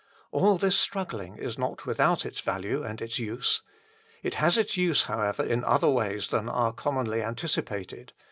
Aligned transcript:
All 0.31 0.57
this 0.57 0.75
struggling 0.75 1.35
is 1.37 1.59
not 1.59 1.85
without 1.85 2.25
its 2.25 2.41
value 2.41 2.81
and 2.81 2.99
its 2.99 3.19
use. 3.19 3.61
It 4.23 4.33
has 4.33 4.57
its 4.57 4.75
use, 4.75 5.03
however, 5.03 5.45
in 5.45 5.63
other 5.63 5.89
ways 5.91 6.29
than 6.29 6.49
are 6.49 6.73
commonly 6.73 7.21
anticipated. 7.21 8.11